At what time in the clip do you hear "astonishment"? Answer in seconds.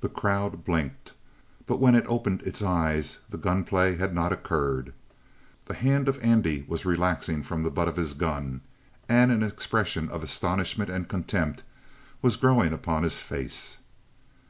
10.22-10.88